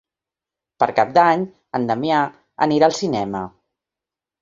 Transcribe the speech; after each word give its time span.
Per 0.83 0.87
Cap 1.01 1.11
d'Any 1.19 1.45
en 1.81 1.87
Damià 1.91 2.25
anirà 2.69 2.91
al 2.91 2.99
cinema. 3.05 3.47